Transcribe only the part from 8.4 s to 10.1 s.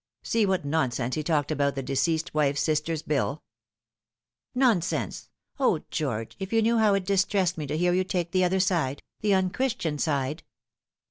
other side the unchristian